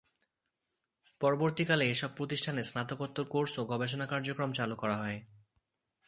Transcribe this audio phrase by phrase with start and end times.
[1.21, 5.19] পরবর্তীকালে এসব প্রতিষ্ঠানে স্নাতকোত্তর কোর্স ও গবেষণা কার্যক্রম চালু করা হয়।